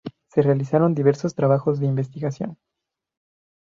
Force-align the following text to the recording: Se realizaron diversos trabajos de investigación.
Se 0.31 0.41
realizaron 0.41 0.95
diversos 0.95 1.35
trabajos 1.35 1.79
de 1.79 1.85
investigación. 1.85 2.57